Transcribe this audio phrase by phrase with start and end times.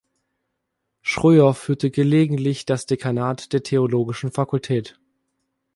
[1.03, 4.97] Schröer führte gelegentlich das Dekanat der theologischen Fakultät.